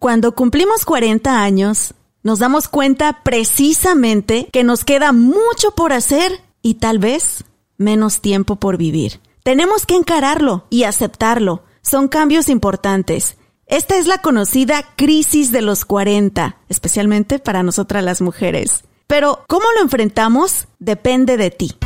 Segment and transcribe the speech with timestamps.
[0.00, 1.92] Cuando cumplimos 40 años,
[2.22, 7.44] nos damos cuenta precisamente que nos queda mucho por hacer y tal vez
[7.76, 9.20] menos tiempo por vivir.
[9.42, 11.64] Tenemos que encararlo y aceptarlo.
[11.82, 13.36] Son cambios importantes.
[13.66, 18.84] Esta es la conocida crisis de los 40, especialmente para nosotras las mujeres.
[19.06, 21.76] Pero cómo lo enfrentamos depende de ti.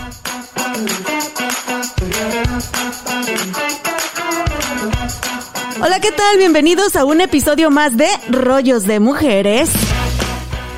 [5.80, 6.38] Hola, ¿qué tal?
[6.38, 9.70] Bienvenidos a un episodio más de Rollos de Mujeres.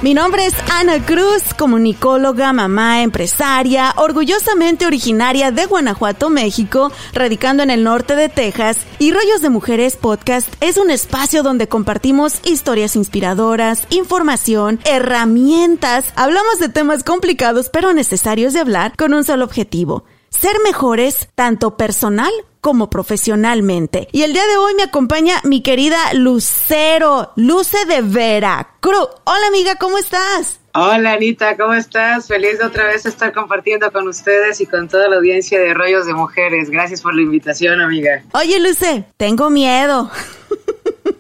[0.01, 7.71] Mi nombre es Ana Cruz, comunicóloga, mamá, empresaria, orgullosamente originaria de Guanajuato, México, radicando en
[7.71, 8.79] el norte de Texas.
[8.99, 16.07] Y Rollos de Mujeres Podcast es un espacio donde compartimos historias inspiradoras, información, herramientas.
[16.17, 20.05] Hablamos de temas complicados pero necesarios de hablar con un solo objetivo.
[20.39, 24.07] Ser mejores tanto personal como profesionalmente.
[24.13, 29.09] Y el día de hoy me acompaña mi querida Lucero, Luce de Veracruz.
[29.25, 30.61] Hola amiga, ¿cómo estás?
[30.75, 32.29] Hola Anita, ¿cómo estás?
[32.29, 36.05] Feliz de otra vez estar compartiendo con ustedes y con toda la audiencia de Rollos
[36.05, 36.69] de Mujeres.
[36.69, 38.23] Gracias por la invitación, amiga.
[38.35, 40.11] Oye, Luce, tengo miedo.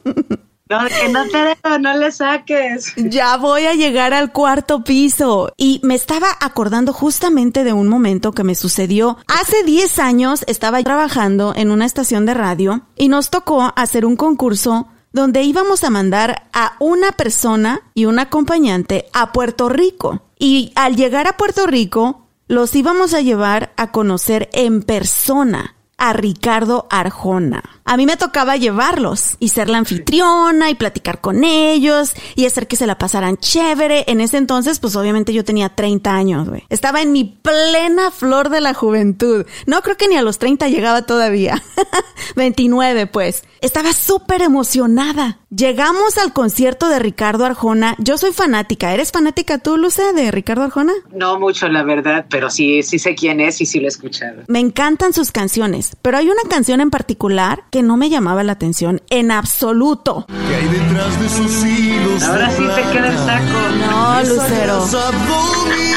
[0.68, 2.92] No, que no te dejo, no le saques.
[2.96, 5.52] Ya voy a llegar al cuarto piso.
[5.56, 9.16] Y me estaba acordando justamente de un momento que me sucedió.
[9.28, 14.16] Hace 10 años estaba trabajando en una estación de radio y nos tocó hacer un
[14.16, 20.22] concurso donde íbamos a mandar a una persona y un acompañante a Puerto Rico.
[20.36, 26.12] Y al llegar a Puerto Rico, los íbamos a llevar a conocer en persona a
[26.12, 27.62] Ricardo Arjona.
[27.84, 32.66] A mí me tocaba llevarlos y ser la anfitriona y platicar con ellos y hacer
[32.66, 34.04] que se la pasaran chévere.
[34.08, 36.64] En ese entonces, pues obviamente yo tenía 30 años, güey.
[36.68, 39.46] Estaba en mi plena flor de la juventud.
[39.66, 41.62] No creo que ni a los 30 llegaba todavía.
[42.36, 43.42] 29, pues.
[43.60, 45.40] Estaba súper emocionada.
[45.50, 47.96] Llegamos al concierto de Ricardo Arjona.
[47.98, 48.92] Yo soy fanática.
[48.92, 50.92] ¿Eres fanática tú, Luce, de Ricardo Arjona?
[51.12, 54.42] No mucho, la verdad, pero sí, sí sé quién es y sí lo he escuchado.
[54.48, 58.52] Me encantan sus canciones, pero hay una canción en particular que no me llamaba la
[58.52, 60.26] atención en absoluto.
[60.28, 63.58] ¿Qué hay detrás de sus hilos Ahora sí te queda el saco.
[63.90, 64.86] No, Lucero.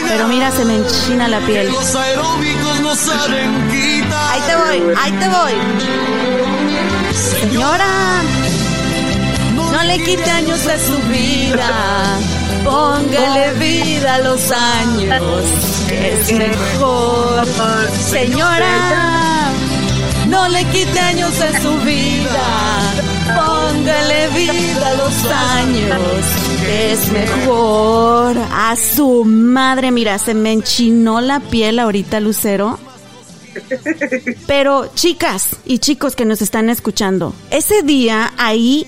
[0.08, 1.70] Pero mira, se me enchina la piel.
[4.32, 5.54] Ahí te voy, ahí te voy.
[7.14, 8.22] Señora,
[9.56, 12.20] no le quite años de su vida.
[12.64, 15.44] Póngale vida a los años,
[15.92, 17.48] es mejor.
[18.10, 19.52] Señora,
[20.28, 22.48] no le quite años de su vida.
[23.36, 25.26] Póngale vida a los
[25.58, 26.26] años,
[26.68, 28.38] es mejor.
[28.54, 32.78] A su madre, mira, se me enchinó la piel ahorita, Lucero.
[34.48, 38.88] Pero chicas y chicos que nos están escuchando, ese día ahí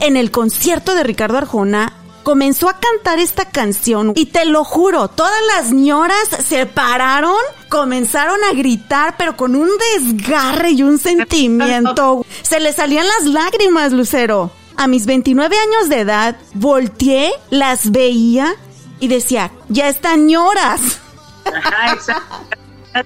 [0.00, 1.92] en el concierto de Ricardo Arjona
[2.22, 7.38] comenzó a cantar esta canción y te lo juro, todas las ñoras se pararon,
[7.70, 12.26] comenzaron a gritar, pero con un desgarre y un sentimiento.
[12.42, 14.50] Se le salían las lágrimas, Lucero.
[14.76, 18.54] A mis 29 años de edad, volteé, las veía
[19.00, 21.00] y decía, ya están ñoras.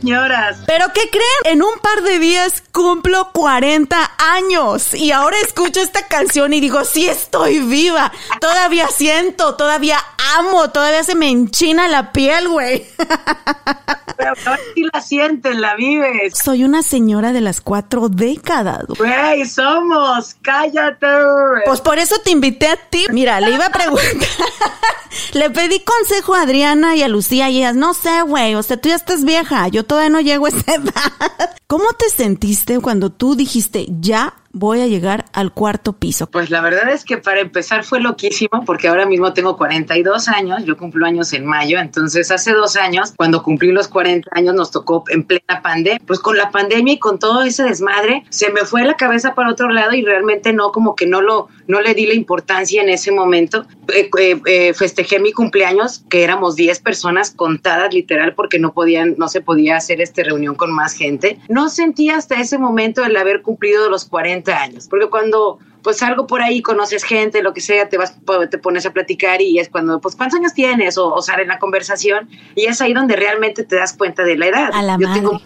[0.00, 0.58] Señoras.
[0.66, 1.54] Pero ¿qué creen?
[1.56, 6.84] En un par de días cumplo 40 años y ahora escucho esta canción y digo,
[6.84, 8.12] sí estoy viva.
[8.40, 9.98] Todavía siento, todavía
[10.36, 12.86] amo, todavía se me enchina la piel, güey.
[14.22, 16.34] Pero sí la sientes, la vives.
[16.42, 18.84] Soy una señora de las cuatro décadas.
[18.98, 21.06] Güey, somos, cállate.
[21.66, 23.06] Pues por eso te invité a ti.
[23.10, 24.28] Mira, le iba a preguntar.
[25.32, 28.76] le pedí consejo a Adriana y a Lucía y ellas, no sé, güey, o sea,
[28.76, 31.56] tú ya estás vieja, yo todavía no llego a esa edad.
[31.66, 36.30] ¿Cómo te sentiste cuando tú dijiste, ya voy a llegar al cuarto piso?
[36.30, 40.64] Pues la verdad es que para empezar fue loquísimo porque ahora mismo tengo 42 años,
[40.64, 44.70] yo cumplo años en mayo, entonces hace dos años, cuando cumplí los 40 años, nos
[44.70, 46.00] tocó en plena pandemia.
[46.06, 49.50] Pues con la pandemia y con todo ese desmadre, se me fue la cabeza para
[49.50, 52.88] otro lado y realmente no, como que no lo, no le di la importancia en
[52.88, 53.66] ese momento.
[53.94, 59.14] Eh, eh, eh, festejé mi cumpleaños, que éramos 10 personas contadas literal porque no podían,
[59.18, 61.38] no se podía hacer esta reunión con más gente.
[61.48, 66.26] No sentí hasta ese momento el haber cumplido los 40 años, porque cuando pues algo
[66.26, 68.16] por ahí, conoces gente, lo que sea, te vas,
[68.50, 70.96] te pones a platicar y es cuando, pues, ¿cuántos años tienes?
[70.96, 74.46] O, sale en la conversación y es ahí donde realmente te das cuenta de la
[74.46, 74.70] edad.
[74.72, 75.40] A la yo tengo,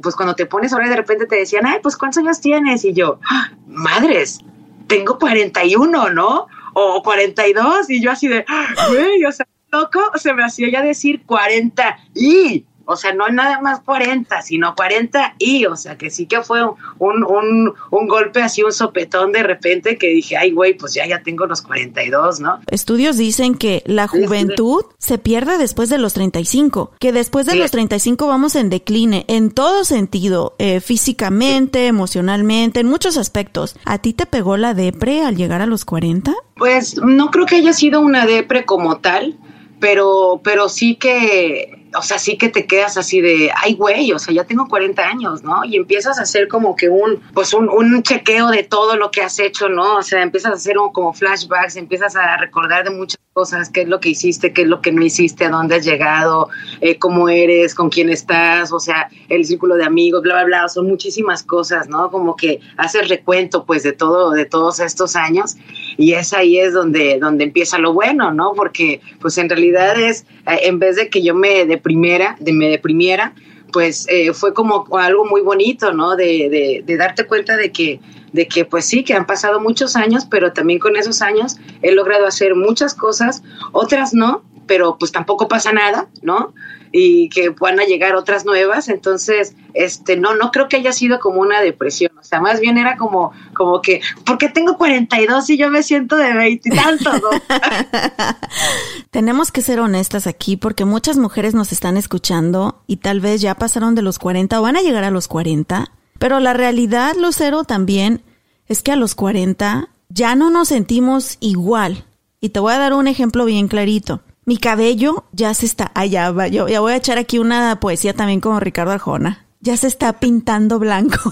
[0.00, 2.84] pues cuando te pones ahora de repente te decían, ay, pues, ¿cuántos años tienes?
[2.84, 4.38] Y yo, ¡Ah, madres,
[4.86, 6.46] tengo 41, ¿no?
[6.74, 8.44] O 42 y yo así de,
[8.88, 13.60] güey, o sea, loco, se me hacía ya decir 40 y o sea, no nada
[13.60, 16.64] más 40, sino 40 y, o sea, que sí que fue
[16.98, 21.06] un, un, un golpe así, un sopetón de repente que dije, ay, güey, pues ya,
[21.06, 22.60] ya tengo los 42, ¿no?
[22.68, 27.70] Estudios dicen que la juventud se pierde después de los 35, que después de los
[27.70, 33.76] 35 vamos en decline, en todo sentido, eh, físicamente, emocionalmente, en muchos aspectos.
[33.84, 36.34] ¿A ti te pegó la depre al llegar a los 40?
[36.56, 39.36] Pues no creo que haya sido una depre como tal,
[39.80, 44.18] pero, pero sí que o sea, sí que te quedas así de, ay, güey, o
[44.18, 45.64] sea, ya tengo 40 años, ¿no?
[45.64, 49.22] Y empiezas a hacer como que un, pues un, un chequeo de todo lo que
[49.22, 49.96] has hecho, ¿no?
[49.96, 53.82] O sea, empiezas a hacer un, como flashbacks, empiezas a recordar de muchas cosas, qué
[53.82, 56.48] es lo que hiciste, qué es lo que no hiciste, a dónde has llegado,
[56.80, 60.68] eh, cómo eres, con quién estás, o sea, el círculo de amigos, bla, bla, bla,
[60.68, 62.10] son muchísimas cosas, ¿no?
[62.10, 65.56] Como que haces recuento, pues, de todo, de todos estos años
[65.96, 68.52] y es ahí es donde, donde empieza lo bueno, ¿no?
[68.54, 72.68] Porque, pues, en realidad es, eh, en vez de que yo me deprimiera, de me
[72.68, 73.34] deprimiera,
[73.72, 76.14] pues eh, fue como algo muy bonito, ¿no?
[76.14, 78.00] De, de, de darte cuenta de que
[78.32, 81.92] de que pues sí, que han pasado muchos años, pero también con esos años he
[81.92, 83.42] logrado hacer muchas cosas,
[83.72, 86.54] otras no, pero pues tampoco pasa nada, ¿no?
[86.92, 91.20] Y que van a llegar otras nuevas, entonces, este, no, no creo que haya sido
[91.20, 95.56] como una depresión, o sea, más bien era como, como que, porque tengo 42 y
[95.56, 97.30] yo me siento de 20 y tanto, ¿no?
[99.10, 103.54] Tenemos que ser honestas aquí porque muchas mujeres nos están escuchando y tal vez ya
[103.54, 105.90] pasaron de los 40 o van a llegar a los 40
[106.22, 108.22] pero la realidad, Lucero, también
[108.68, 112.04] es que a los 40 ya no nos sentimos igual.
[112.40, 114.20] Y te voy a dar un ejemplo bien clarito.
[114.44, 118.14] Mi cabello ya se está, allá va, yo ya voy a echar aquí una poesía
[118.14, 119.46] también como Ricardo Arjona.
[119.60, 121.30] Ya se está pintando blanco.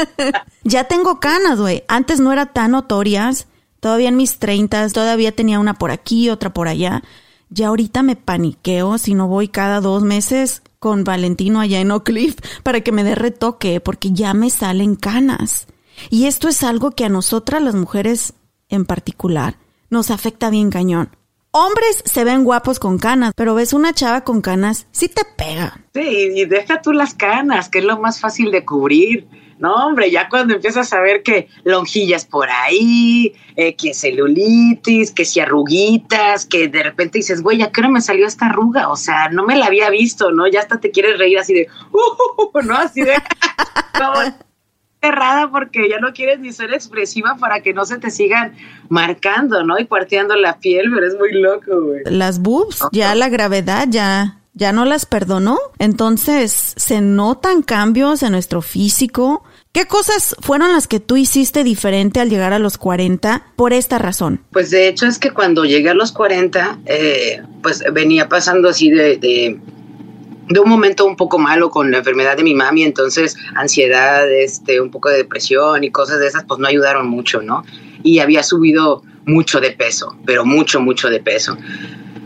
[0.64, 1.84] ya tengo canas, güey.
[1.86, 3.46] Antes no era tan notorias.
[3.78, 7.04] Todavía en mis treintas, todavía tenía una por aquí, otra por allá.
[7.48, 12.06] Ya ahorita me paniqueo si no voy cada dos meses con Valentino allá en Oak
[12.06, 15.68] Cliff para que me dé retoque, porque ya me salen canas.
[16.10, 18.34] Y esto es algo que a nosotras, las mujeres
[18.68, 19.58] en particular,
[19.88, 21.10] nos afecta bien cañón.
[21.58, 25.80] Hombres se ven guapos con canas, pero ves una chava con canas, sí te pega.
[25.94, 29.26] Sí, y deja tú las canas, que es lo más fácil de cubrir.
[29.58, 35.24] No, hombre, ya cuando empiezas a ver que lonjillas por ahí, eh, que celulitis, que
[35.24, 38.90] si arruguitas, que de repente dices, güey, ¿a qué no me salió esta arruga?
[38.90, 40.46] O sea, no me la había visto, ¿no?
[40.46, 42.76] Ya hasta te quieres reír así de, uh, ¿no?
[42.76, 43.14] Así de,
[45.06, 48.54] cerrada porque ya no quieres ni ser expresiva para que no se te sigan
[48.88, 49.78] marcando, ¿no?
[49.78, 52.02] Y cuarteando la piel, pero es muy loco, güey.
[52.06, 55.58] Las boobs, ya la gravedad, ya ya no las perdonó.
[55.78, 59.44] Entonces se notan cambios en nuestro físico.
[59.72, 63.98] ¿Qué cosas fueron las que tú hiciste diferente al llegar a los 40 por esta
[63.98, 64.40] razón?
[64.50, 68.88] Pues de hecho es que cuando llegué a los 40, eh, pues venía pasando así
[68.88, 69.60] de, de,
[70.48, 74.80] de, un momento un poco malo con la enfermedad de mi mami, entonces ansiedad, este,
[74.80, 77.64] un poco de depresión y cosas de esas, pues no ayudaron mucho, ¿no?
[78.02, 81.56] Y había subido mucho de peso, pero mucho, mucho de peso.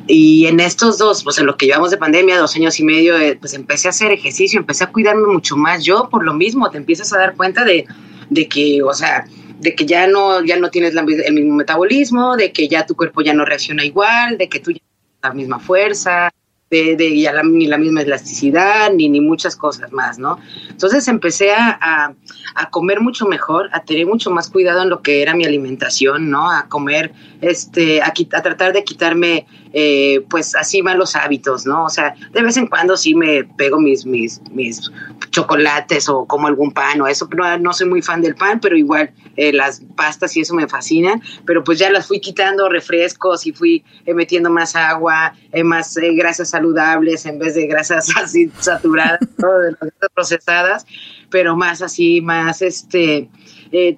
[0.06, 3.16] Y en estos dos, pues en lo que llevamos de pandemia, dos años y medio,
[3.16, 6.68] eh, pues empecé a hacer ejercicio, empecé a cuidarme mucho más yo por lo mismo,
[6.70, 7.86] te empiezas a dar cuenta de,
[8.28, 9.24] de que, o sea,
[9.60, 13.20] de que ya no, ya no tienes el mismo metabolismo, de que ya tu cuerpo
[13.20, 16.30] ya no reacciona igual, de que tú ya tienes la misma fuerza,
[16.70, 20.38] de, de la, ni la misma elasticidad, ni, ni muchas cosas más, ¿no?
[20.68, 22.14] Entonces empecé a,
[22.54, 26.30] a, comer mucho mejor, a tener mucho más cuidado en lo que era mi alimentación,
[26.30, 26.48] ¿no?
[26.48, 31.84] A comer, este, a, a tratar de quitarme, eh, pues así malos hábitos, ¿no?
[31.84, 34.90] O sea, de vez en cuando sí me pego mis, mis, mis
[35.30, 38.76] chocolates o como algún pan o eso, pero no soy muy fan del pan, pero
[38.76, 43.46] igual eh, las pastas y eso me fascinan, pero pues ya las fui quitando refrescos
[43.46, 45.34] y fui eh, metiendo más agua,
[45.64, 50.84] más grasas saludables en vez de grasas así saturadas, de las procesadas,
[51.30, 53.28] pero más así, más este,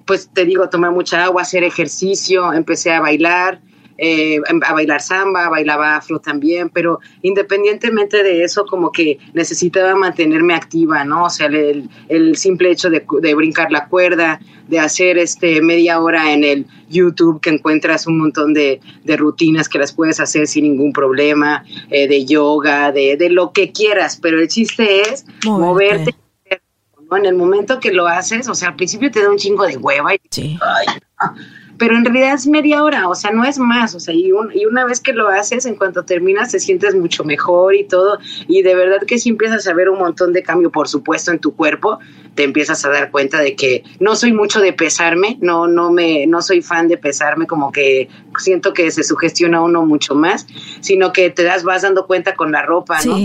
[0.05, 3.59] pues te digo, tomar mucha agua, hacer ejercicio, empecé a bailar,
[3.97, 10.53] eh, a bailar samba, bailaba afro también, pero independientemente de eso, como que necesitaba mantenerme
[10.53, 11.25] activa, ¿no?
[11.25, 15.99] O sea, el, el simple hecho de, de, brincar la cuerda, de hacer este media
[15.99, 20.47] hora en el YouTube que encuentras un montón de, de rutinas que las puedes hacer
[20.47, 25.25] sin ningún problema, eh, de yoga, de, de, lo que quieras, pero el chiste es
[25.45, 26.15] moverte.
[27.09, 27.17] ¿no?
[27.17, 29.77] En el momento que lo haces, o sea, al principio te da un chingo de
[29.77, 30.57] hueva y sí.
[30.61, 30.99] ay,
[31.83, 34.49] pero en realidad es media hora, o sea, no es más, o sea, y, un,
[34.55, 38.19] y, una vez que lo haces, en cuanto terminas, te sientes mucho mejor y todo,
[38.47, 41.39] y de verdad que sí empiezas a ver un montón de cambio, por supuesto, en
[41.39, 41.99] tu cuerpo,
[42.35, 46.25] te empiezas a dar cuenta de que no soy mucho de pesarme, no, no me,
[46.25, 48.07] no soy fan de pesarme, como que
[48.39, 50.47] siento que se sugestiona uno mucho más,
[50.79, 53.17] sino que te das, vas dando cuenta con la ropa, ¿no?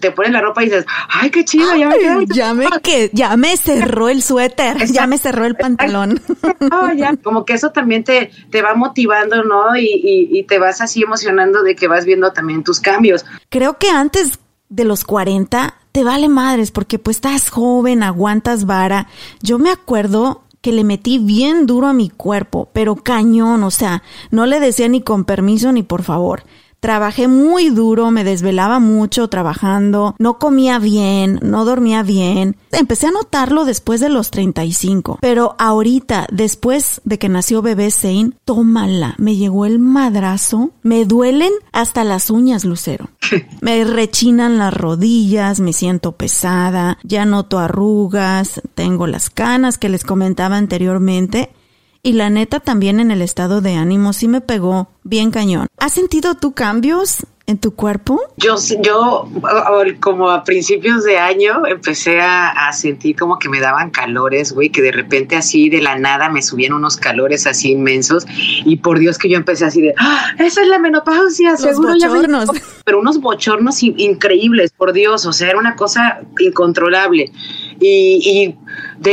[0.00, 3.36] Te pones la ropa y dices, ay, qué chido, ya me Ya me, que, ya
[3.36, 6.20] me cerró el suéter, ya me cerró el pantalón.
[6.96, 7.16] ya.
[7.16, 9.76] Como que eso también te, te va motivando, ¿no?
[9.76, 13.24] Y, y, y te vas así emocionando de que vas viendo también tus cambios.
[13.48, 14.38] Creo que antes
[14.68, 19.06] de los 40 te vale madres porque pues estás joven, aguantas vara.
[19.42, 24.02] Yo me acuerdo que le metí bien duro a mi cuerpo, pero cañón, o sea,
[24.30, 26.42] no le decía ni con permiso ni por favor.
[26.84, 32.56] Trabajé muy duro, me desvelaba mucho trabajando, no comía bien, no dormía bien.
[32.72, 38.32] Empecé a notarlo después de los 35, pero ahorita, después de que nació bebé Zane,
[38.44, 43.08] tómala, me llegó el madrazo, me duelen hasta las uñas, Lucero.
[43.62, 50.04] Me rechinan las rodillas, me siento pesada, ya noto arrugas, tengo las canas que les
[50.04, 51.50] comentaba anteriormente
[52.04, 55.66] y la neta también en el estado de ánimo sí me pegó bien cañón.
[55.78, 58.20] ¿Has sentido tú cambios en tu cuerpo?
[58.36, 59.26] Yo, yo
[60.00, 64.82] como a principios de año empecé a, sentir como que me daban calores, güey, que
[64.82, 68.26] de repente así de la nada me subían unos calores así inmensos
[68.64, 71.92] y por Dios que yo empecé así de, ¡Ah, esa es la menopausia, Los seguro
[71.92, 72.50] bochornos.
[72.84, 77.32] Pero unos bochornos increíbles, por Dios, o sea, era una cosa incontrolable.
[77.80, 78.54] Y,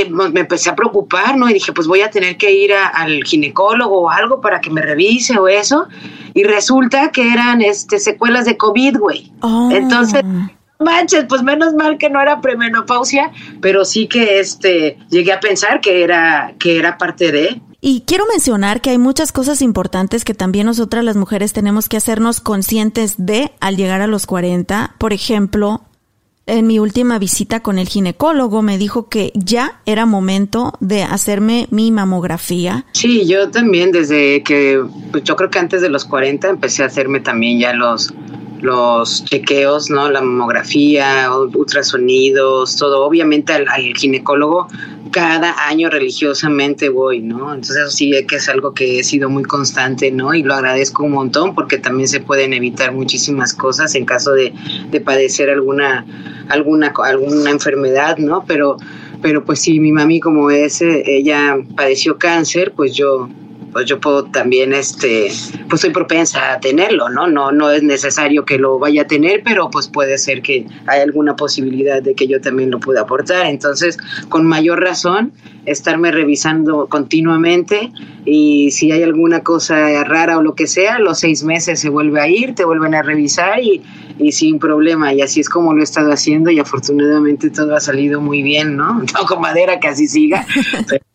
[0.10, 1.50] me empecé a preocupar, ¿no?
[1.50, 4.82] Y dije, pues voy a tener que ir al ginecólogo o algo para que me
[4.82, 5.88] revise o eso.
[6.34, 9.32] Y resulta que eran este, secuelas de COVID, güey.
[9.41, 9.70] Oh.
[9.72, 10.24] Entonces,
[10.80, 15.82] manches, pues menos mal que no era premenopausia, pero sí que este, llegué a pensar
[15.82, 17.62] que era, que era parte de.
[17.84, 21.98] Y quiero mencionar que hay muchas cosas importantes que también nosotras las mujeres tenemos que
[21.98, 24.96] hacernos conscientes de al llegar a los 40.
[25.00, 25.82] Por ejemplo,
[26.46, 31.68] en mi última visita con el ginecólogo me dijo que ya era momento de hacerme
[31.72, 32.86] mi mamografía.
[32.94, 36.88] Sí, yo también desde que, pues yo creo que antes de los 40 empecé a
[36.88, 38.14] hacerme también ya los
[38.62, 40.10] los chequeos, ¿no?
[40.10, 43.06] La mamografía, ultrasonidos, todo.
[43.06, 44.68] Obviamente al, al ginecólogo
[45.12, 47.53] cada año religiosamente voy, ¿no?
[47.53, 50.34] Entonces eso sí que es algo que he sido muy constante, ¿no?
[50.34, 54.53] Y lo agradezco un montón porque también se pueden evitar muchísimas cosas en caso de,
[54.89, 56.06] de padecer alguna,
[56.50, 58.46] alguna, alguna enfermedad, ¿no?
[58.48, 58.77] Pero,
[59.22, 63.30] pero pues sí, mi mami como es, eh, ella padeció cáncer, pues yo
[63.72, 65.32] pues yo puedo también, este,
[65.70, 67.28] pues soy propensa a tenerlo, ¿no?
[67.28, 71.01] No, no es necesario que lo vaya a tener, pero pues puede ser que hay
[71.01, 73.46] alguna posibilidad de que yo también lo pueda aportar.
[73.46, 73.98] Entonces,
[74.30, 75.32] con mayor razón,
[75.66, 77.92] estarme revisando continuamente
[78.25, 82.20] y si hay alguna cosa rara o lo que sea, los seis meses se vuelve
[82.20, 83.82] a ir, te vuelven a revisar y,
[84.20, 85.13] y sin problema.
[85.13, 88.75] Y así es como lo he estado haciendo y afortunadamente todo ha salido muy bien,
[88.75, 89.04] ¿no?
[89.18, 90.46] Toco madera que así siga.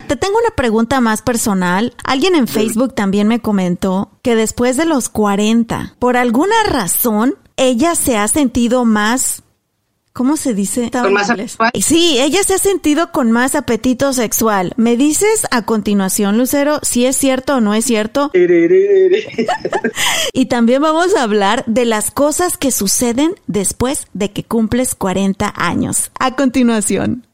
[0.06, 1.94] Te tengo una pregunta más personal.
[2.04, 7.94] Alguien en Facebook también me comentó que después de los 40, por alguna razón, ella
[7.94, 9.42] se ha sentido más
[10.16, 10.90] ¿Cómo se dice?
[10.90, 11.30] ¿Con más
[11.78, 14.72] Sí, ella se ha sentido con más apetito sexual.
[14.78, 18.30] ¿Me dices a continuación, Lucero, si es cierto o no es cierto?
[20.32, 25.52] y también vamos a hablar de las cosas que suceden después de que cumples 40
[25.54, 26.10] años.
[26.18, 27.25] A continuación.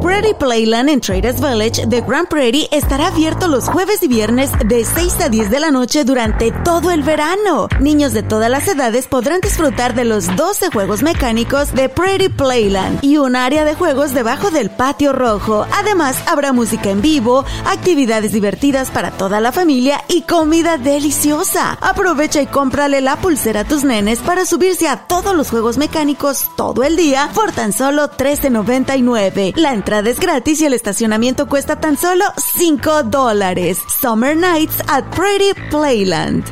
[0.00, 4.84] Prairie Playland en Traders Village de Grand Prairie estará abierto los jueves y viernes de
[4.84, 7.68] 6 a 10 de la noche durante todo el verano.
[7.80, 13.02] Niños de todas las edades podrán disfrutar de los 12 juegos mecánicos de Prairie Playland
[13.02, 15.66] y un área de juegos debajo del patio rojo.
[15.72, 21.76] Además, habrá música en vivo, actividades divertidas para toda la familia y comida deliciosa.
[21.80, 26.46] Aprovecha y cómprale la pulsera a tus nenes para subirse a todos los juegos mecánicos
[26.56, 29.54] todo el día por tan solo $13.99.
[29.56, 33.78] La entrada es gratis y el estacionamiento cuesta tan solo 5 dólares.
[34.02, 36.44] Summer Nights at Pretty Playland.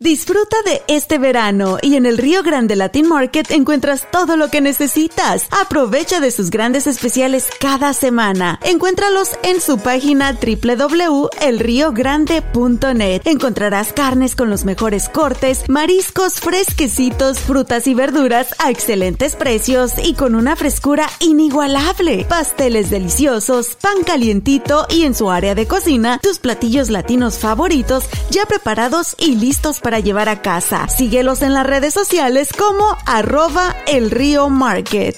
[0.00, 4.60] Disfruta de este verano y en el Río Grande Latin Market encuentras todo lo que
[4.60, 5.48] necesitas.
[5.50, 8.60] Aprovecha de sus grandes especiales cada semana.
[8.62, 13.22] Encuéntralos en su página www.elriogrande.net.
[13.24, 20.14] Encontrarás carnes con los mejores cortes, mariscos fresquecitos, frutas y verduras a excelentes precios y
[20.14, 22.24] con una frescura inigualable.
[22.28, 28.46] Pasteles deliciosos, pan calientito y en su área de cocina, tus platillos latinos favoritos ya
[28.46, 30.86] preparados y listos para llevar a casa.
[30.88, 35.16] Síguelos en las redes sociales como arroba el río market.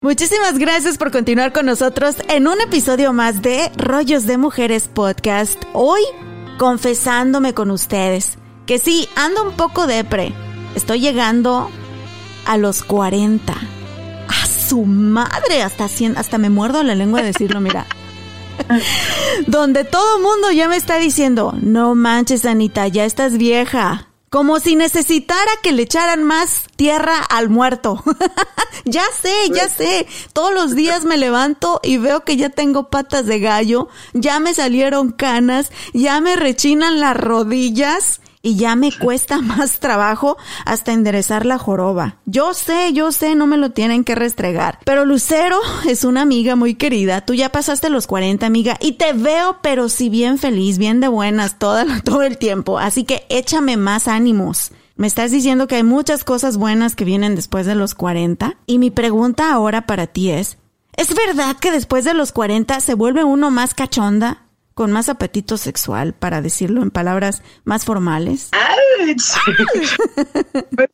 [0.00, 5.60] Muchísimas gracias por continuar con nosotros en un episodio más de Rollos de Mujeres Podcast.
[5.72, 6.02] Hoy
[6.56, 10.32] confesándome con ustedes que sí, ando un poco depre.
[10.74, 11.70] Estoy llegando
[12.46, 13.52] a los 40.
[13.52, 17.86] A su madre, hasta, hasta me muerdo la lengua de decirlo, mira.
[19.46, 24.08] Donde todo mundo ya me está diciendo, no manches Anita, ya estás vieja.
[24.30, 28.02] Como si necesitara que le echaran más tierra al muerto.
[28.84, 30.08] ya sé, ya sé.
[30.32, 34.52] Todos los días me levanto y veo que ya tengo patas de gallo, ya me
[34.52, 40.36] salieron canas, ya me rechinan las rodillas y ya me cuesta más trabajo
[40.66, 42.18] hasta enderezar la joroba.
[42.26, 44.78] Yo sé, yo sé, no me lo tienen que restregar.
[44.84, 45.58] Pero Lucero
[45.88, 47.22] es una amiga muy querida.
[47.22, 51.08] Tú ya pasaste los 40, amiga, y te veo, pero si bien feliz, bien de
[51.08, 52.78] buenas todo, todo el tiempo.
[52.78, 54.70] Así que échame más ánimos.
[54.96, 58.58] Me estás diciendo que hay muchas cosas buenas que vienen después de los 40.
[58.66, 60.58] Y mi pregunta ahora para ti es,
[60.96, 64.43] ¿es verdad que después de los 40 se vuelve uno más cachonda?
[64.74, 68.50] Con más apetito sexual, para decirlo en palabras más formales?
[70.76, 70.90] pues,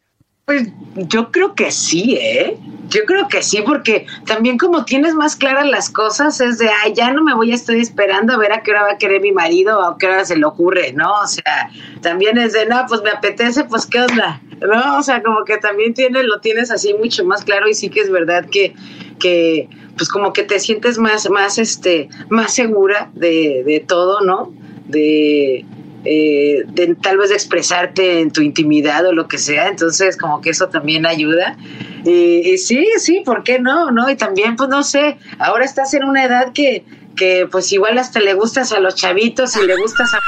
[0.51, 2.59] pues, yo creo que sí, ¿eh?
[2.89, 6.93] Yo creo que sí, porque también como tienes más claras las cosas, es de, ay,
[6.93, 9.21] ya no me voy a estar esperando a ver a qué hora va a querer
[9.21, 11.13] mi marido o qué hora se le ocurre, ¿no?
[11.21, 11.71] O sea,
[12.03, 14.99] también es de, no, pues me apetece, pues qué onda, ¿no?
[14.99, 18.01] O sea, como que también tienes, lo tienes así mucho más claro y sí que
[18.01, 18.75] es verdad que,
[19.21, 19.69] que
[20.01, 24.51] pues como que te sientes más, más, este, más segura de, de todo, ¿no?
[24.89, 25.67] De,
[26.07, 30.49] eh, de tal vez expresarte en tu intimidad o lo que sea, entonces como que
[30.49, 31.59] eso también ayuda.
[32.07, 33.91] Y, sí, sí, ¿por qué no?
[33.91, 34.09] ¿No?
[34.09, 38.21] Y también, pues no sé, ahora estás en una edad que, que pues igual hasta
[38.21, 40.21] le gustas a los chavitos y le gustas a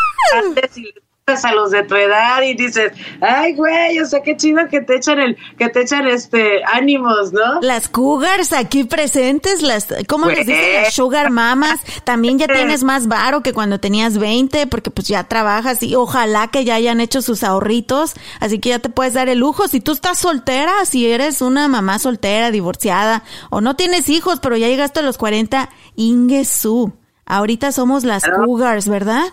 [0.76, 0.92] y
[1.24, 4.96] a los de tu edad y dices, ay, güey, o sea, qué chido que te
[4.96, 7.60] echan el, que te echan este ánimos, ¿no?
[7.60, 10.82] Las cougars aquí presentes, las, ¿cómo les dicen?
[10.82, 15.22] Las sugar mamas, también ya tienes más varo que cuando tenías 20, porque pues ya
[15.22, 19.28] trabajas y ojalá que ya hayan hecho sus ahorritos, así que ya te puedes dar
[19.28, 19.68] el lujo.
[19.68, 24.56] Si tú estás soltera, si eres una mamá soltera, divorciada, o no tienes hijos, pero
[24.56, 26.92] ya llegaste a los 40, Ingesu.
[27.24, 29.32] Ahorita somos las cougars, ¿verdad?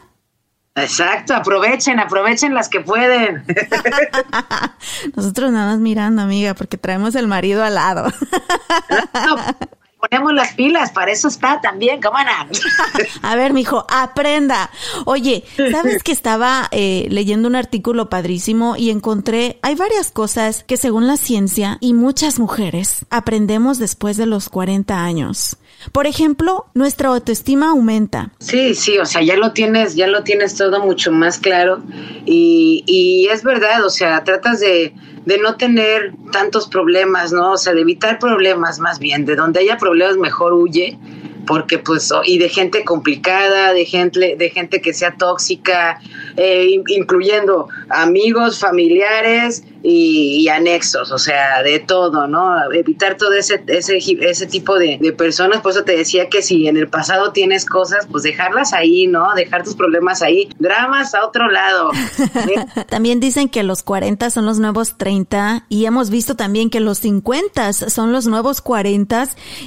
[0.81, 3.45] Exacto, aprovechen, aprovechen las que pueden.
[5.15, 8.11] Nosotros nada más mirando, amiga, porque traemos el marido al lado.
[9.99, 12.49] ponemos las pilas, para eso está también, ¿cómo no?
[13.21, 14.69] A ver, mijo, aprenda.
[15.05, 20.77] Oye, ¿sabes que estaba eh, leyendo un artículo padrísimo y encontré, hay varias cosas que
[20.77, 25.57] según la ciencia y muchas mujeres aprendemos después de los 40 años.
[25.91, 28.31] Por ejemplo, nuestra autoestima aumenta.
[28.39, 31.81] Sí, sí, o sea, ya lo tienes, ya lo tienes todo mucho más claro
[32.25, 34.93] y, y es verdad, o sea, tratas de,
[35.25, 37.53] de no tener tantos problemas, ¿no?
[37.53, 40.97] O sea, de evitar problemas más bien, de donde haya problemas mejor huye
[41.49, 45.99] porque pues y de gente complicada, de gente de gente que sea tóxica,
[46.41, 52.71] eh, incluyendo amigos, familiares y, anexos, o sea, de todo, ¿no?
[52.71, 56.67] Evitar todo ese ese, ese tipo de, de, personas, por eso te decía que si
[56.67, 59.33] en el pasado tienes cosas, pues dejarlas ahí, ¿no?
[59.35, 61.91] Dejar tus problemas ahí, dramas a otro lado.
[62.89, 66.99] también dicen que los 40 son los nuevos 30 y hemos visto también que los
[66.99, 69.09] 50 son los nuevos 40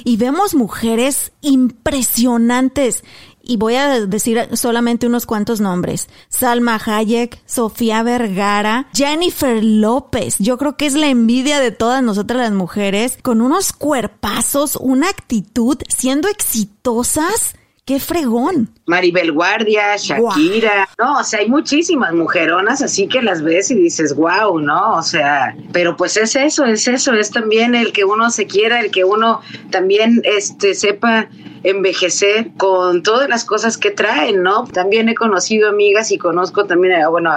[0.03, 3.03] y vemos mujeres impresionantes.
[3.45, 6.07] Y voy a decir solamente unos cuantos nombres.
[6.29, 10.37] Salma Hayek, Sofía Vergara, Jennifer López.
[10.39, 15.09] Yo creo que es la envidia de todas nosotras las mujeres, con unos cuerpazos, una
[15.09, 18.69] actitud, siendo exitosas ¡Qué fregón!
[18.85, 24.15] Maribel Guardia, Shakira, no, o sea, hay muchísimas mujeronas, así que las ves y dices,
[24.15, 24.93] wow, ¿no?
[24.93, 28.79] O sea, pero pues es eso, es eso, es también el que uno se quiera,
[28.79, 31.27] el que uno también este, sepa
[31.63, 34.65] envejecer con todas las cosas que traen, ¿no?
[34.65, 37.31] También he conocido amigas y conozco también, eh, bueno,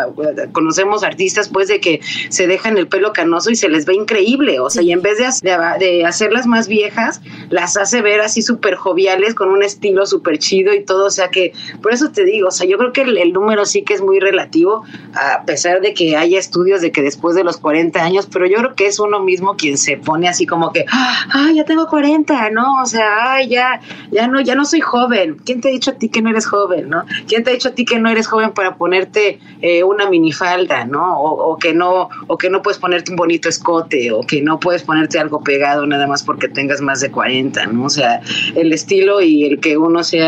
[0.53, 4.59] conocemos artistas pues de que se dejan el pelo canoso y se les ve increíble,
[4.59, 8.75] o sea, y en vez de, de hacerlas más viejas, las hace ver así súper
[8.75, 12.49] joviales con un estilo súper chido y todo, o sea que, por eso te digo,
[12.49, 15.95] o sea, yo creo que el, número sí que es muy relativo, a pesar de
[15.95, 18.99] que haya estudios de que después de los 40 años, pero yo creo que es
[18.99, 22.83] uno mismo quien se pone así como que, ah, ya tengo 40, ¿no?
[22.83, 25.37] O sea, ay, ya, ya no, ya no soy joven.
[25.45, 27.05] ¿Quién te ha dicho a ti que no eres joven, no?
[27.27, 30.85] ¿Quién te ha dicho a ti que no eres joven para ponerte eh, una minifalda,
[30.85, 31.21] no?
[31.21, 34.83] O, que no, o que no puedes ponerte un bonito escote, o que no puedes
[34.83, 37.85] ponerte algo pegado nada más porque tengas más de 40, ¿no?
[37.85, 38.21] O sea,
[38.55, 40.26] el estilo y el que uno sea,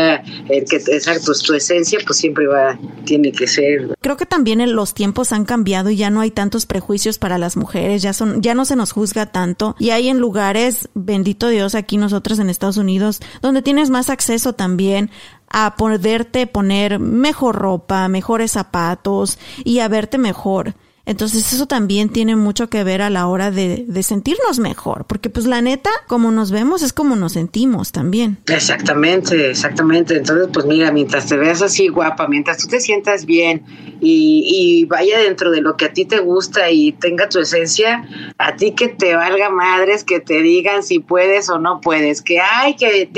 [0.49, 3.95] el que exacto, tu esencia, pues siempre va, tiene que ser.
[4.01, 7.57] Creo que también los tiempos han cambiado y ya no hay tantos prejuicios para las
[7.57, 11.75] mujeres, ya son, ya no se nos juzga tanto y hay en lugares, bendito Dios,
[11.75, 15.09] aquí nosotros en Estados Unidos, donde tienes más acceso también
[15.49, 20.75] a poderte poner mejor ropa, mejores zapatos y a verte mejor.
[21.09, 25.31] Entonces eso también tiene mucho que ver a la hora de, de, sentirnos mejor, porque
[25.31, 28.37] pues la neta, como nos vemos es como nos sentimos también.
[28.45, 30.17] Exactamente, exactamente.
[30.17, 33.63] Entonces pues mira, mientras te veas así guapa, mientras tú te sientas bien
[33.99, 38.07] y, y vaya dentro de lo que a ti te gusta y tenga tu esencia,
[38.37, 42.39] a ti que te valga madres, que te digan si puedes o no puedes, que
[42.39, 43.09] ay, que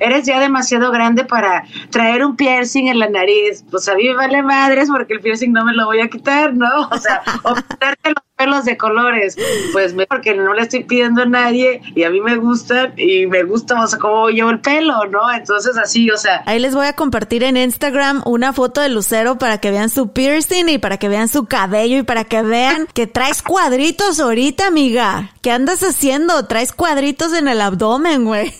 [0.00, 4.14] eres ya demasiado grande para traer un piercing en la nariz, pues a mí me
[4.14, 6.88] vale madres porque el piercing no me lo voy a quitar, ¿no?
[6.90, 9.36] O sea, o quitarte los pelos de colores,
[9.72, 13.42] pues porque no le estoy pidiendo a nadie y a mí me gustan y me
[13.44, 15.32] gusta, o sea, cómo llevo el pelo, ¿no?
[15.32, 16.42] Entonces así, o sea.
[16.46, 20.12] Ahí les voy a compartir en Instagram una foto de Lucero para que vean su
[20.12, 24.66] piercing y para que vean su cabello y para que vean que traes cuadritos ahorita,
[24.66, 25.30] amiga.
[25.40, 26.46] ¿Qué andas haciendo?
[26.46, 28.52] Traes cuadritos en el abdomen, güey.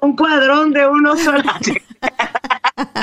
[0.00, 1.42] Un cuadrón de uno solo.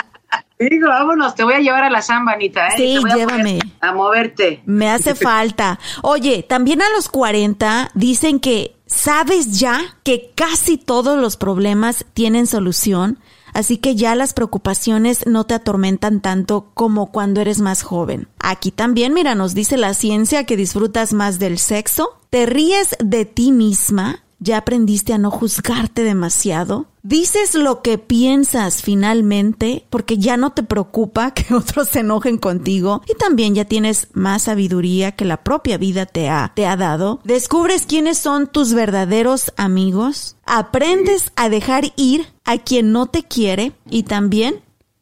[0.60, 2.68] Digo, vámonos, te voy a llevar a la samba, Anita.
[2.68, 2.74] ¿eh?
[2.76, 3.60] Sí, llévame.
[3.80, 4.62] A, moverte.
[4.66, 5.80] Me hace falta.
[6.02, 12.46] Oye, también a los 40 dicen que sabes ya que casi todos los problemas tienen
[12.46, 13.20] solución,
[13.54, 18.28] así que ya las preocupaciones no te atormentan tanto como cuando eres más joven.
[18.40, 23.24] Aquí también, mira, nos dice la ciencia que disfrutas más del sexo, te ríes de
[23.24, 30.36] ti misma, ya aprendiste a no juzgarte demasiado, Dices lo que piensas finalmente porque ya
[30.36, 35.26] no te preocupa que otros se enojen contigo y también ya tienes más sabiduría que
[35.26, 37.22] la propia vida te ha, te ha dado.
[37.24, 40.36] Descubres quiénes son tus verdaderos amigos.
[40.46, 44.62] Aprendes a dejar ir a quien no te quiere y también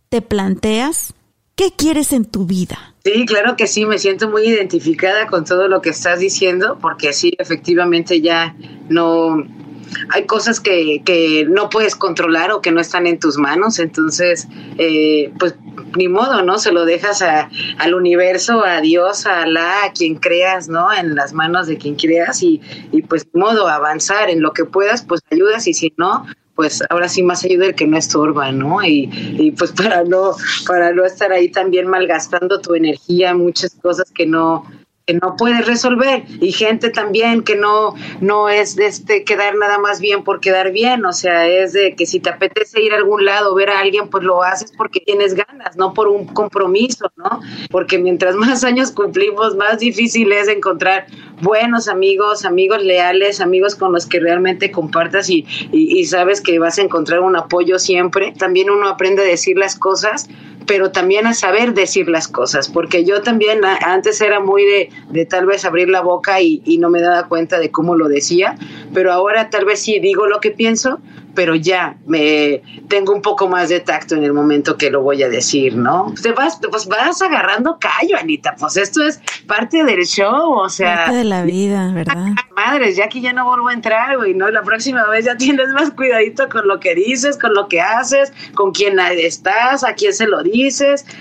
[0.09, 1.13] te planteas
[1.55, 2.93] qué quieres en tu vida.
[3.03, 7.13] Sí, claro que sí, me siento muy identificada con todo lo que estás diciendo porque
[7.13, 8.55] sí, efectivamente ya
[8.89, 9.43] no
[10.09, 14.47] hay cosas que, que no puedes controlar o que no están en tus manos, entonces,
[14.77, 15.55] eh, pues
[15.95, 16.59] ni modo, ¿no?
[16.59, 20.93] Se lo dejas a, al universo, a Dios, a Alá, a quien creas, ¿no?
[20.93, 24.65] En las manos de quien creas y, y pues ni modo, avanzar en lo que
[24.65, 28.51] puedas, pues ayudas y si no, pues ahora sí más ayuda el que no estorba,
[28.51, 28.83] ¿no?
[28.83, 30.31] Y, y, pues para no,
[30.65, 34.65] para no estar ahí también malgastando tu energía, muchas cosas que no,
[35.07, 39.77] que no puedes resolver y gente también que no no es de este quedar nada
[39.77, 42.97] más bien por quedar bien, o sea, es de que si te apetece ir a
[42.97, 47.09] algún lado, ver a alguien, pues lo haces porque tienes ganas, no por un compromiso,
[47.15, 47.39] ¿no?
[47.71, 51.07] Porque mientras más años cumplimos, más difícil es encontrar
[51.41, 56.79] buenos amigos, amigos leales, amigos con los que realmente compartas y, y sabes que vas
[56.79, 58.33] a encontrar un apoyo siempre.
[58.37, 60.27] También uno aprende a decir las cosas
[60.67, 65.25] pero también a saber decir las cosas, porque yo también antes era muy de, de
[65.25, 68.55] tal vez abrir la boca y, y, no me daba cuenta de cómo lo decía,
[68.93, 70.99] pero ahora tal vez sí digo lo que pienso,
[71.37, 75.21] pero ya me tengo un poco más de tacto en el momento que lo voy
[75.21, 76.11] a decir, ¿no?
[76.19, 80.95] Te vas, pues vas agarrando callo, Anita, pues esto es parte del show, o sea.
[80.95, 82.25] Parte de la vida, ¿verdad?
[82.55, 84.49] Madres, ya que ya no vuelvo a entrar, güey, ¿no?
[84.49, 88.33] La próxima vez ya tienes más cuidadito con lo que dices, con lo que haces,
[88.55, 90.56] con quién estás, a quién se lo dices,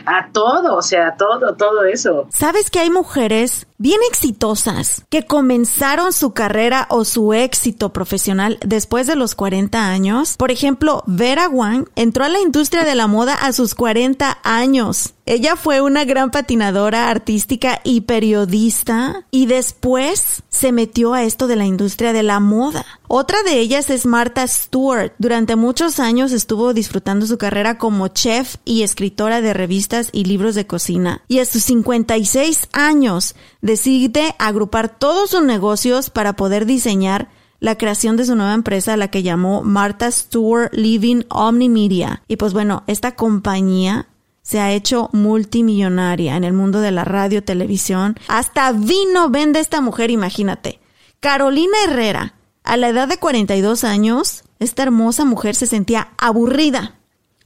[0.07, 2.27] a todo, o sea, todo, todo eso.
[2.31, 9.07] ¿Sabes que hay mujeres bien exitosas que comenzaron su carrera o su éxito profesional después
[9.07, 10.37] de los 40 años.
[10.37, 15.13] Por ejemplo, Vera Wang entró a la industria de la moda a sus 40 años.
[15.29, 21.57] Ella fue una gran patinadora artística y periodista y después se metió a esto de
[21.57, 22.87] la industria de la moda.
[23.09, 25.13] Otra de ellas es Martha Stewart.
[25.19, 30.55] Durante muchos años estuvo disfrutando su carrera como chef y escritora de revistas y libros
[30.55, 31.23] de cocina.
[31.27, 33.35] Y a sus 56 años
[33.67, 37.29] decide agrupar todos sus negocios para poder diseñar
[37.61, 42.23] la creación de su nueva empresa, la que llamó Martha Stewart Living Omnimedia.
[42.29, 44.09] Y pues bueno, esta compañía
[44.43, 48.17] se ha hecho multimillonaria en el mundo de la radio, televisión.
[48.29, 50.79] Hasta vino vende esta mujer, imagínate.
[51.21, 56.95] Carolina Herrera, a la edad de 42 años, esta hermosa mujer se sentía aburrida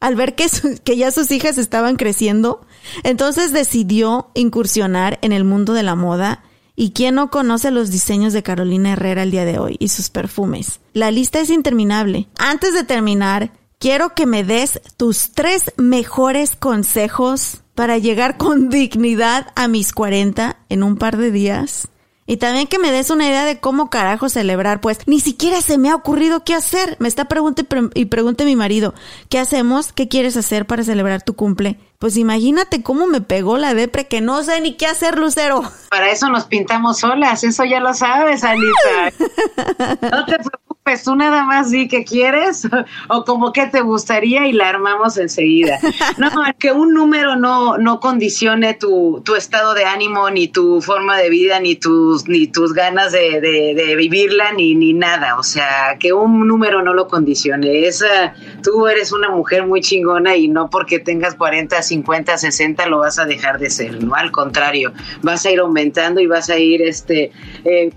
[0.00, 0.46] al ver que,
[0.84, 2.66] que ya sus hijas estaban creciendo.
[3.02, 6.42] Entonces decidió incursionar en el mundo de la moda.
[6.76, 10.08] ¿Y quién no conoce los diseños de Carolina Herrera el día de hoy y sus
[10.08, 10.80] perfumes?
[10.94, 12.28] La lista es interminable.
[12.38, 19.48] Antes de terminar, quiero que me des tus tres mejores consejos para llegar con dignidad
[19.56, 21.88] a mis 40 en un par de días.
[22.30, 25.78] Y también que me des una idea de cómo carajo celebrar, pues ni siquiera se
[25.78, 26.96] me ha ocurrido qué hacer.
[27.00, 28.94] Me está pregunte y pregunte mi marido,
[29.28, 29.92] ¿qué hacemos?
[29.92, 31.80] ¿Qué quieres hacer para celebrar tu cumple?
[31.98, 35.64] Pues imagínate cómo me pegó la depre que no sé ni qué hacer, Lucero.
[35.90, 39.12] Para eso nos pintamos solas, eso ya lo sabes, Anita.
[40.00, 42.68] no te preocupes preocupes, tú nada más di que quieres
[43.08, 45.78] o como que te gustaría y la armamos enseguida.
[46.18, 51.16] No, que un número no, no condicione tu, tu estado de ánimo, ni tu forma
[51.18, 55.38] de vida, ni tus, ni tus ganas de, de, vivirla, ni, ni nada.
[55.38, 57.86] O sea, que un número no lo condicione.
[57.86, 62.98] Esa, tú eres una mujer muy chingona y no porque tengas 40, 50, 60 lo
[62.98, 64.14] vas a dejar de ser, ¿no?
[64.14, 67.32] Al contrario, vas a ir aumentando y vas a ir este,
[67.64, 67.90] eh,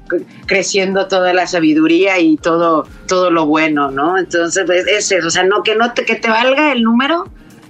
[0.45, 4.17] creciendo toda la sabiduría y todo, todo lo bueno, ¿no?
[4.17, 7.26] Entonces, pues, es eso, o sea, no que no te, que te valga el número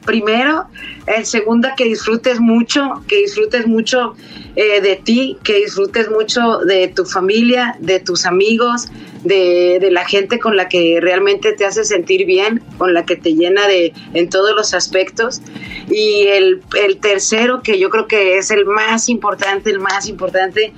[0.06, 0.66] primero,
[1.08, 4.16] en segunda que disfrutes mucho, que disfrutes mucho
[4.56, 8.90] eh, de ti, que disfrutes mucho de tu familia, de tus amigos,
[9.24, 13.16] de, de, la gente con la que realmente te hace sentir bien, con la que
[13.16, 15.42] te llena de en todos los aspectos.
[15.90, 20.74] Y el, el tercero, que yo creo que es el más importante, el más importante,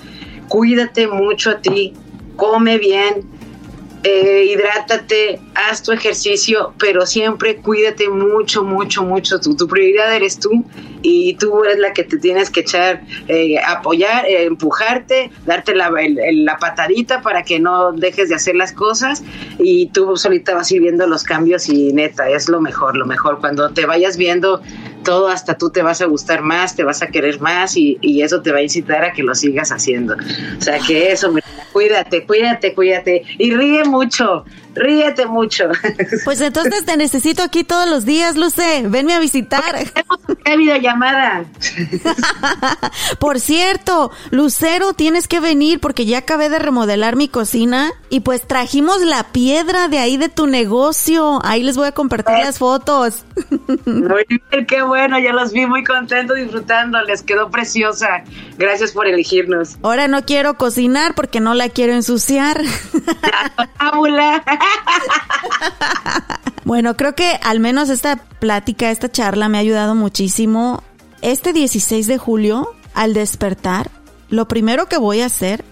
[0.48, 1.94] cuídate mucho a ti,
[2.36, 3.24] come bien,
[4.08, 9.40] eh, hidrátate, haz tu ejercicio, pero siempre cuídate mucho, mucho, mucho.
[9.40, 10.64] Tu, tu prioridad eres tú
[11.02, 16.58] y tú eres la que te tienes que echar, eh, apoyar, empujarte, darte la, la,
[16.58, 19.24] patadita para que no dejes de hacer las cosas
[19.58, 23.08] y tú solita vas a ir viendo los cambios y neta, es lo mejor, lo
[23.08, 23.40] mejor.
[23.40, 24.62] Cuando te vayas viendo
[25.06, 28.22] todo, hasta tú te vas a gustar más, te vas a querer más y, y
[28.24, 30.16] eso te va a incitar a que lo sigas haciendo.
[30.16, 31.34] O sea que eso,
[31.72, 34.44] cuídate, cuídate, cuídate y ríe mucho,
[34.76, 35.70] ríete mucho.
[36.24, 38.84] Pues entonces te necesito aquí todos los días, Luce.
[38.88, 39.64] Venme a visitar.
[40.44, 41.46] Qué videollamada.
[43.20, 48.48] Por cierto, Lucero, tienes que venir porque ya acabé de remodelar mi cocina y pues
[48.48, 51.40] trajimos la piedra de ahí de tu negocio.
[51.44, 53.26] Ahí les voy a compartir las fotos.
[53.86, 58.24] Muy bien, qué bueno, ya los vi muy contentos disfrutando, les quedó preciosa.
[58.58, 59.78] Gracias por elegirnos.
[59.82, 62.62] Ahora no quiero cocinar porque no la quiero ensuciar.
[66.64, 70.84] bueno, creo que al menos esta plática, esta charla me ha ayudado muchísimo.
[71.22, 73.90] Este 16 de julio, al despertar,
[74.30, 75.64] lo primero que voy a hacer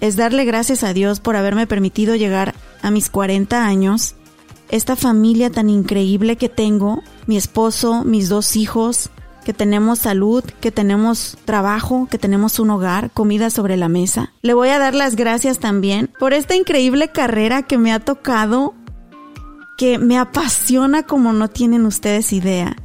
[0.00, 4.14] es darle gracias a Dios por haberme permitido llegar a mis 40 años,
[4.70, 9.10] esta familia tan increíble que tengo, mi esposo, mis dos hijos,
[9.50, 14.32] que tenemos salud, que tenemos trabajo, que tenemos un hogar, comida sobre la mesa.
[14.42, 18.74] Le voy a dar las gracias también por esta increíble carrera que me ha tocado,
[19.76, 22.76] que me apasiona como no tienen ustedes idea,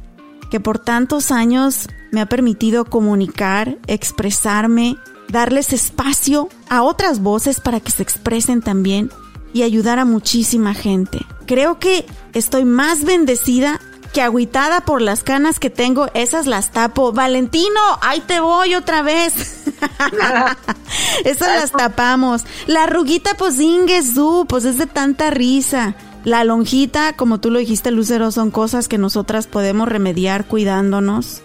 [0.50, 4.96] que por tantos años me ha permitido comunicar, expresarme,
[5.28, 9.10] darles espacio a otras voces para que se expresen también
[9.52, 11.20] y ayudar a muchísima gente.
[11.46, 13.80] Creo que estoy más bendecida
[14.16, 17.12] que agüitada por las canas que tengo, esas las tapo.
[17.12, 19.34] Valentino, ahí te voy otra vez.
[21.26, 22.46] esas las tapamos.
[22.66, 25.96] La ruguita, pues su, pues es de tanta risa.
[26.24, 31.42] La lonjita, como tú lo dijiste, Lucero, son cosas que nosotras podemos remediar cuidándonos,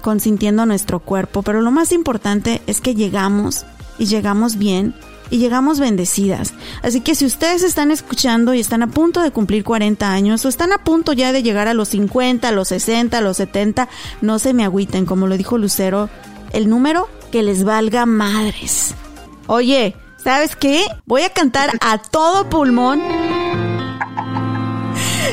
[0.00, 1.42] consintiendo nuestro cuerpo.
[1.42, 3.66] Pero lo más importante es que llegamos
[3.98, 4.94] y llegamos bien
[5.30, 6.54] y llegamos bendecidas.
[6.82, 10.48] Así que si ustedes están escuchando y están a punto de cumplir 40 años o
[10.48, 13.88] están a punto ya de llegar a los 50, a los 60, a los 70,
[14.20, 16.08] no se me agüiten, como lo dijo Lucero,
[16.52, 18.94] el número que les valga madres.
[19.46, 20.86] Oye, ¿sabes qué?
[21.06, 23.02] Voy a cantar a todo pulmón.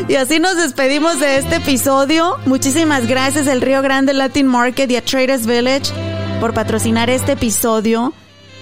[0.08, 2.38] Y así nos despedimos de este episodio.
[2.45, 5.91] Muchísimas gracias al Río Grande Latin Market y a Traders Village
[6.39, 8.13] por patrocinar este episodio.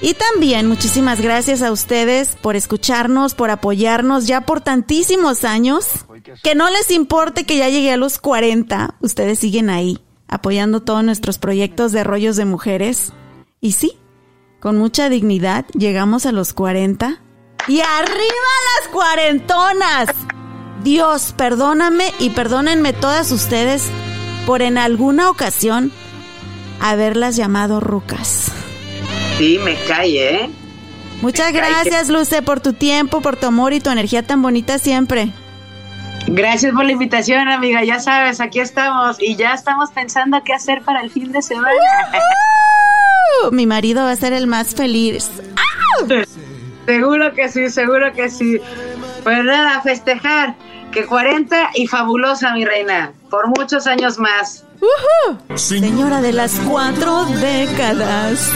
[0.02, 6.06] Y también muchísimas gracias a ustedes por escucharnos, por apoyarnos ya por tantísimos años.
[6.44, 11.04] Que no les importe que ya llegué a los 40, ustedes siguen ahí, apoyando todos
[11.04, 13.14] nuestros proyectos de rollos de mujeres.
[13.60, 13.98] Y sí,
[14.60, 17.22] con mucha dignidad llegamos a los 40.
[17.68, 20.10] ¡Y arriba las cuarentonas!
[20.84, 23.84] Dios, perdóname y perdónenme todas ustedes
[24.46, 25.92] por en alguna ocasión
[26.80, 28.52] haberlas llamado rucas.
[29.40, 30.50] Sí, me cae, ¿eh?
[31.22, 35.32] Muchas gracias, Luce, por tu tiempo, por tu amor y tu energía tan bonita siempre.
[36.28, 37.82] Gracias por la invitación, amiga.
[37.86, 41.72] Ya sabes, aquí estamos y ya estamos pensando qué hacer para el fin de semana.
[43.54, 45.32] Mi marido va a ser el más feliz.
[46.86, 48.60] Seguro que sí, seguro que sí.
[49.24, 50.56] Pues nada, festejar.
[50.92, 53.14] Que 40 y fabulosa, mi reina.
[53.30, 54.66] Por muchos años más.
[55.56, 58.52] Señora de las cuatro décadas.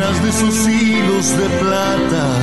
[0.00, 2.38] De esos hilos de plata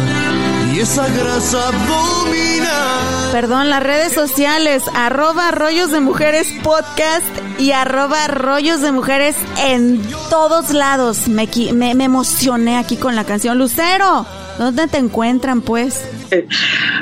[0.72, 3.32] y esa grasa abdominal.
[3.32, 7.26] Perdón, las redes sociales, arroba rollos de mujeres podcast
[7.58, 11.28] y arroba rollos de mujeres en todos lados.
[11.28, 13.58] Me, me emocioné aquí con la canción.
[13.58, 16.04] Lucero, ¿dónde te encuentran pues?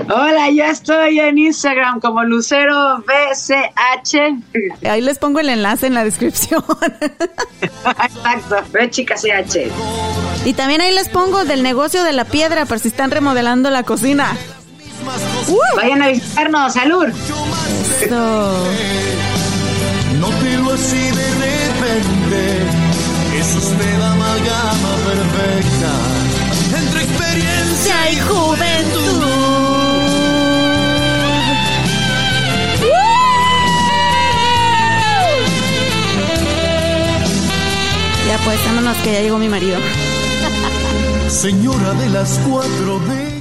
[0.10, 4.86] Hola, ya estoy en Instagram como Lucero BCH.
[4.88, 6.64] Ahí les pongo el enlace en la descripción.
[7.62, 9.72] Exacto, ve chica CH.
[10.46, 13.84] y también ahí les pongo del negocio de la piedra por si están remodelando la
[13.84, 14.36] cocina.
[15.76, 17.08] Vayan a visitarnos, salud.
[18.02, 18.65] Eso.
[39.06, 39.78] Que ya llegó mi marido.
[41.30, 43.36] Señora de las cuatro décadas.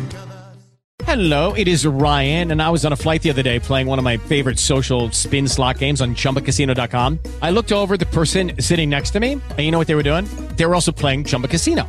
[1.06, 3.98] Hello, it is Ryan, and I was on a flight the other day playing one
[3.98, 7.18] of my favorite social spin slot games on chumbacasino.com.
[7.40, 10.02] I looked over the person sitting next to me, and you know what they were
[10.02, 10.26] doing?
[10.56, 11.88] They were also playing Chumba Casino.